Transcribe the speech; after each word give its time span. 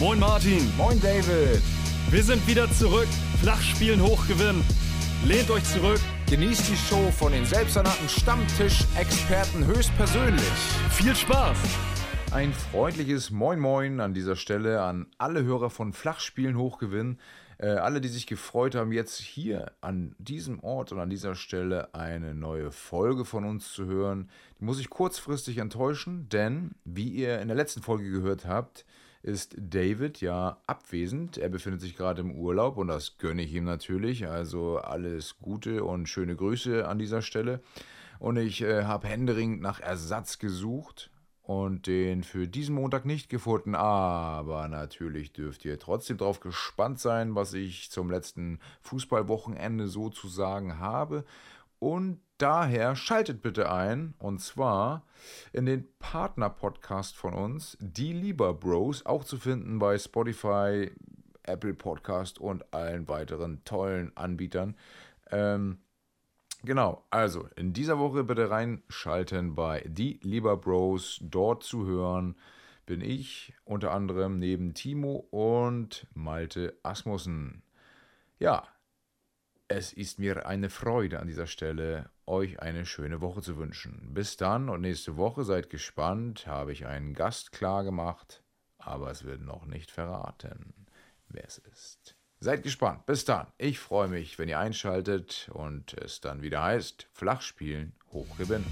Moin 0.00 0.18
Martin. 0.18 0.74
Moin 0.78 0.98
David. 0.98 1.60
Wir 2.08 2.22
sind 2.22 2.46
wieder 2.46 2.72
zurück. 2.72 3.06
Flachspielen 3.42 4.02
hochgewinnen. 4.02 4.64
Lehnt 5.26 5.50
euch 5.50 5.62
zurück. 5.64 6.00
Genießt 6.26 6.70
die 6.70 6.76
Show 6.76 7.10
von 7.10 7.32
den 7.32 7.44
selbsternannten 7.44 8.08
Stammtisch-Experten 8.08 9.66
höchstpersönlich. 9.66 10.40
Viel 10.92 11.14
Spaß. 11.14 11.58
Ein 12.32 12.54
freundliches 12.54 13.30
Moin 13.30 13.60
Moin 13.60 14.00
an 14.00 14.14
dieser 14.14 14.36
Stelle 14.36 14.80
an 14.80 15.06
alle 15.18 15.44
Hörer 15.44 15.68
von 15.68 15.92
Flachspielen 15.92 16.56
hochgewinnen. 16.56 17.20
Äh, 17.58 17.66
alle, 17.66 18.00
die 18.00 18.08
sich 18.08 18.26
gefreut 18.26 18.74
haben, 18.74 18.92
jetzt 18.92 19.18
hier 19.18 19.70
an 19.82 20.16
diesem 20.18 20.60
Ort 20.60 20.92
und 20.92 21.00
an 21.00 21.10
dieser 21.10 21.34
Stelle 21.34 21.92
eine 21.92 22.34
neue 22.34 22.72
Folge 22.72 23.26
von 23.26 23.44
uns 23.44 23.70
zu 23.74 23.84
hören, 23.84 24.30
die 24.58 24.64
muss 24.64 24.80
ich 24.80 24.88
kurzfristig 24.88 25.58
enttäuschen, 25.58 26.26
denn 26.30 26.70
wie 26.86 27.10
ihr 27.10 27.38
in 27.40 27.48
der 27.48 27.56
letzten 27.58 27.82
Folge 27.82 28.10
gehört 28.10 28.46
habt, 28.46 28.86
ist 29.22 29.54
David 29.58 30.20
ja 30.20 30.58
abwesend. 30.66 31.38
Er 31.38 31.48
befindet 31.48 31.80
sich 31.80 31.96
gerade 31.96 32.22
im 32.22 32.34
Urlaub 32.34 32.76
und 32.76 32.88
das 32.88 33.18
gönne 33.18 33.42
ich 33.42 33.52
ihm 33.52 33.64
natürlich. 33.64 34.28
Also 34.28 34.78
alles 34.78 35.38
Gute 35.38 35.84
und 35.84 36.08
schöne 36.08 36.36
Grüße 36.36 36.88
an 36.88 36.98
dieser 36.98 37.22
Stelle. 37.22 37.60
Und 38.18 38.36
ich 38.36 38.62
äh, 38.62 38.84
habe 38.84 39.08
händeringend 39.08 39.60
nach 39.60 39.80
Ersatz 39.80 40.38
gesucht 40.38 41.10
und 41.42 41.86
den 41.86 42.22
für 42.22 42.46
diesen 42.46 42.74
Montag 42.74 43.04
nicht 43.04 43.28
gefunden. 43.28 43.74
Aber 43.74 44.68
natürlich 44.68 45.32
dürft 45.32 45.64
ihr 45.64 45.78
trotzdem 45.78 46.16
darauf 46.16 46.40
gespannt 46.40 47.00
sein, 47.00 47.34
was 47.34 47.54
ich 47.54 47.90
zum 47.90 48.10
letzten 48.10 48.60
Fußballwochenende 48.82 49.88
so 49.88 50.10
zu 50.10 50.28
sagen 50.28 50.78
habe. 50.78 51.24
Und 51.80 52.20
daher 52.38 52.94
schaltet 52.94 53.42
bitte 53.42 53.70
ein, 53.72 54.14
und 54.18 54.40
zwar 54.40 55.04
in 55.52 55.66
den 55.66 55.88
Partner-Podcast 55.98 57.16
von 57.16 57.34
uns, 57.34 57.76
die 57.80 58.12
Lieber 58.12 58.54
Bros, 58.54 59.04
auch 59.04 59.24
zu 59.24 59.36
finden 59.36 59.80
bei 59.80 59.98
Spotify, 59.98 60.92
Apple 61.42 61.74
Podcast 61.74 62.38
und 62.38 62.72
allen 62.72 63.08
weiteren 63.08 63.64
tollen 63.64 64.16
Anbietern. 64.16 64.76
Ähm, 65.32 65.78
Genau, 66.62 67.06
also 67.08 67.48
in 67.56 67.72
dieser 67.72 67.98
Woche 67.98 68.22
bitte 68.22 68.50
reinschalten 68.50 69.54
bei 69.54 69.82
Die 69.88 70.20
Lieber 70.22 70.58
Bros. 70.58 71.18
Dort 71.22 71.62
zu 71.62 71.86
hören 71.86 72.36
bin 72.84 73.00
ich 73.00 73.54
unter 73.64 73.92
anderem 73.92 74.38
neben 74.38 74.74
Timo 74.74 75.26
und 75.30 76.06
Malte 76.12 76.76
Asmussen. 76.82 77.62
Ja, 78.38 78.64
es 79.70 79.92
ist 79.92 80.18
mir 80.18 80.46
eine 80.46 80.68
Freude 80.68 81.20
an 81.20 81.28
dieser 81.28 81.46
Stelle, 81.46 82.10
euch 82.26 82.60
eine 82.60 82.84
schöne 82.84 83.20
Woche 83.20 83.40
zu 83.40 83.56
wünschen. 83.56 84.12
Bis 84.12 84.36
dann 84.36 84.68
und 84.68 84.80
nächste 84.80 85.16
Woche 85.16 85.44
seid 85.44 85.70
gespannt, 85.70 86.48
habe 86.48 86.72
ich 86.72 86.86
einen 86.86 87.14
Gast 87.14 87.52
klar 87.52 87.84
gemacht, 87.84 88.42
aber 88.78 89.12
es 89.12 89.22
wird 89.24 89.42
noch 89.42 89.66
nicht 89.66 89.92
verraten, 89.92 90.86
wer 91.28 91.44
es 91.46 91.58
ist. 91.58 92.16
Seid 92.40 92.64
gespannt. 92.64 93.06
Bis 93.06 93.24
dann. 93.24 93.46
Ich 93.58 93.78
freue 93.78 94.08
mich, 94.08 94.40
wenn 94.40 94.48
ihr 94.48 94.58
einschaltet 94.58 95.48
und 95.52 95.94
es 95.94 96.20
dann 96.20 96.42
wieder 96.42 96.62
heißt, 96.64 97.06
Flachspielen 97.12 97.92
hochgewinnen. 98.10 98.66